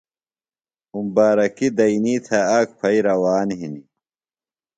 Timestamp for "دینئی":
1.77-2.15